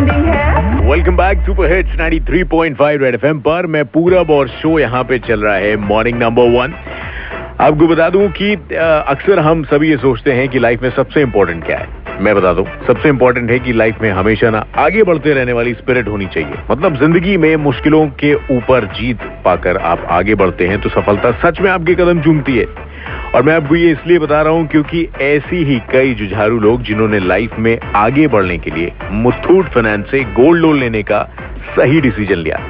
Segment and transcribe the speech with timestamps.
[0.00, 5.02] Trending है। Welcome back super hits 93.5 Red FM पर। मैं पूरब और शो यहाँ
[5.04, 6.74] पे चल रहा है मॉर्निंग नंबर वन
[7.60, 11.64] आपको बता दूँ कि अक्सर हम सभी ये सोचते हैं कि लाइफ में सबसे इंपॉर्टेंट
[11.64, 15.32] क्या है। मैं बता दूँ, सबसे इंपॉर्टेंट है कि लाइफ में हमेशा ना आगे बढ़ते
[15.34, 20.34] रहने वाली स्पिरिट होनी चाहिए। मतलब ज़िंदगी में मुश्किलों के ऊपर जीत पाकर आप आगे
[20.34, 22.64] बढ़ते हैं तो सफलता सच में आपके कदम चूमती है।
[23.34, 27.18] और मैं आपको ये इसलिए बता रहा हूँ क्योंकि ऐसी ही कई जुझारू लोग जिन्होंने
[27.18, 31.20] लाइफ में आगे बढ़ने के लिए मुथूट फाइनेंस से गोल्ड लोन लेने का
[31.76, 32.60] सही डिसीज़न लिया।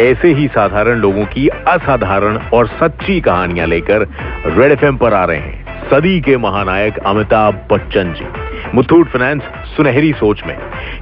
[0.00, 4.06] ऐसे ही साधारण लोगों की असाधारण और सच्ची कहानियाँ लेकर
[4.46, 8.26] रेड एफएम पर आ रहे हैं। सदी के महानायक अमिताभ बच्चन जी।
[8.74, 9.42] मुथूट फाइनेंस
[9.76, 10.56] सुनहरी सोच में।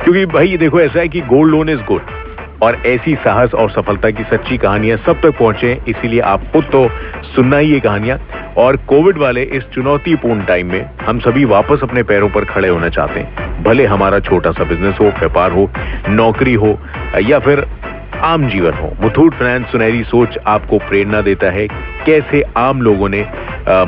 [0.05, 2.02] क्योंकि भाई देखो, ऐसा है कि गोल्ड लोन इज़ गुड
[2.63, 6.88] और ऐसी साहस और सफलता की सच्ची कहानियाँ सब तक पहुँचे, इसीलिए आप खुद तो
[7.37, 8.19] सुनना ही ये कहानियाँ।
[8.59, 12.88] और कोविड वाले इस चुनौतीपूर्ण टाइम में हम सभी वापस अपने पैरों पर खड़े होना
[12.88, 15.70] चाहते हैं। भले हमारा छोटा सा बिज़नेस हो, व्यापार हो,
[16.09, 16.79] नौकरी हो,
[17.23, 17.66] या फिर
[18.23, 21.66] आम जीवन हो। मुथूट फाइनेंस सुनहरी सोच आपको प्रेरणा देता है
[22.07, 23.27] कैसे आम लोगों ने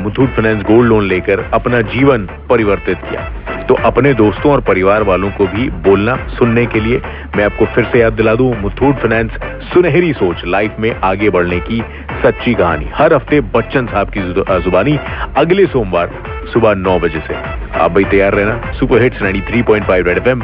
[0.01, 3.21] मुथूट फाइनेंस गोल्ड लोन लेकर अपना जीवन परिवर्तित किया।
[3.67, 7.01] तो अपने दोस्तों और परिवार वालों को भी बोलना सुनने के लिए
[7.37, 9.31] मैं आपको फिर से याद दिला दूँ, मुथूट फाइनेंस
[9.73, 11.81] सुनहरी सोच लाइफ में आगे बढ़ने की
[12.23, 14.21] सच्ची कहानी। हर हफ़्ते बच्चन साहब की
[14.63, 14.97] जुबानी
[15.37, 16.11] अगले सोमवार
[16.53, 17.35] सुबह नौ बजे से।
[17.79, 20.43] आप भाई तैयार रहना। सुपर हिट्स 93.5 रेड एफएम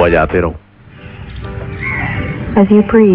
[0.00, 0.54] बजाते रहो।
[2.54, 3.12] As you breathe.